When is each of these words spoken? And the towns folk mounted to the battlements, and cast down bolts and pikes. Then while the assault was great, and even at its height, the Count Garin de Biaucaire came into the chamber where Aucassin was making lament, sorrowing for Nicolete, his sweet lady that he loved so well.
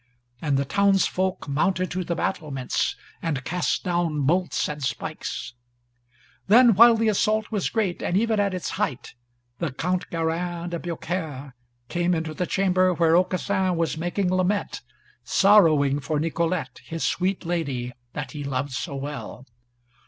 And 0.41 0.57
the 0.57 0.65
towns 0.65 1.05
folk 1.05 1.47
mounted 1.47 1.91
to 1.91 2.03
the 2.03 2.15
battlements, 2.15 2.95
and 3.21 3.43
cast 3.43 3.83
down 3.83 4.21
bolts 4.23 4.67
and 4.67 4.81
pikes. 4.97 5.53
Then 6.47 6.73
while 6.73 6.95
the 6.97 7.07
assault 7.07 7.51
was 7.51 7.69
great, 7.69 8.01
and 8.01 8.17
even 8.17 8.39
at 8.39 8.55
its 8.55 8.69
height, 8.81 9.13
the 9.59 9.71
Count 9.71 10.09
Garin 10.09 10.71
de 10.71 10.79
Biaucaire 10.79 11.53
came 11.87 12.15
into 12.15 12.33
the 12.33 12.47
chamber 12.47 12.95
where 12.95 13.15
Aucassin 13.15 13.75
was 13.75 13.95
making 13.95 14.33
lament, 14.33 14.81
sorrowing 15.23 15.99
for 15.99 16.19
Nicolete, 16.19 16.81
his 16.83 17.03
sweet 17.03 17.45
lady 17.45 17.93
that 18.13 18.31
he 18.31 18.43
loved 18.43 18.71
so 18.71 18.95
well. 18.95 19.45